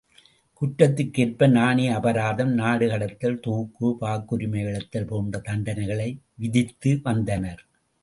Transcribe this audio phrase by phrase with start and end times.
[0.61, 7.63] குற்றத்திற்கேற்ப நாணய அபராதம், நாடுகடத்தல், தூக்கு, வாக்குரிமை இழத்தல் போன்ற தண்டனைகளை விதித்து வந்தனர்.